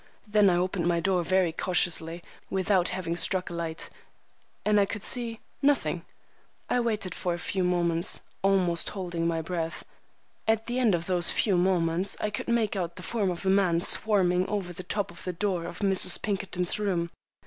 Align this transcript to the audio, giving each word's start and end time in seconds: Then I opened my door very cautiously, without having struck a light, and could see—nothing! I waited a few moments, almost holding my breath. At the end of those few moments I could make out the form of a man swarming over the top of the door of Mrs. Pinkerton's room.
Then 0.25 0.49
I 0.49 0.55
opened 0.55 0.87
my 0.87 0.99
door 0.99 1.21
very 1.23 1.51
cautiously, 1.51 2.23
without 2.49 2.89
having 2.89 3.15
struck 3.15 3.51
a 3.51 3.53
light, 3.53 3.91
and 4.65 4.79
could 4.89 5.03
see—nothing! 5.03 6.05
I 6.67 6.79
waited 6.79 7.13
a 7.23 7.37
few 7.37 7.63
moments, 7.63 8.21
almost 8.41 8.89
holding 8.89 9.27
my 9.27 9.43
breath. 9.43 9.85
At 10.47 10.65
the 10.65 10.79
end 10.79 10.95
of 10.95 11.05
those 11.05 11.29
few 11.29 11.55
moments 11.55 12.17
I 12.19 12.31
could 12.31 12.47
make 12.47 12.75
out 12.75 12.95
the 12.95 13.03
form 13.03 13.29
of 13.29 13.45
a 13.45 13.49
man 13.51 13.79
swarming 13.81 14.47
over 14.49 14.73
the 14.73 14.81
top 14.81 15.11
of 15.11 15.23
the 15.23 15.33
door 15.33 15.65
of 15.65 15.81
Mrs. 15.81 16.19
Pinkerton's 16.19 16.79
room. 16.79 17.11